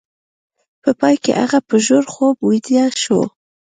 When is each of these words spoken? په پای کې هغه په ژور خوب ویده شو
په 0.83 0.89
پای 0.99 1.15
کې 1.23 1.31
هغه 1.41 1.59
په 1.67 1.75
ژور 1.85 2.03
خوب 2.13 2.35
ویده 2.49 2.83
شو 3.03 3.21